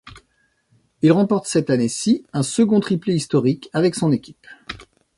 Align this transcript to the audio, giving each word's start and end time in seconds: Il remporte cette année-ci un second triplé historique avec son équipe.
Il 1.03 1.11
remporte 1.11 1.45
cette 1.45 1.69
année-ci 1.69 2.25
un 2.33 2.41
second 2.41 2.79
triplé 2.79 3.13
historique 3.13 3.69
avec 3.71 3.93
son 3.93 4.11
équipe. 4.11 4.47